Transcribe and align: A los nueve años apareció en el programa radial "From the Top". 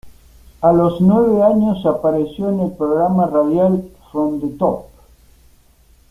A 0.61 0.71
los 0.73 0.99
nueve 0.99 1.43
años 1.43 1.85
apareció 1.85 2.49
en 2.49 2.59
el 2.61 2.71
programa 2.71 3.27
radial 3.27 3.87
"From 4.11 4.41
the 4.41 4.47
Top". 4.57 4.85